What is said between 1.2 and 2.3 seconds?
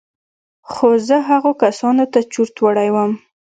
هغو کسانو ته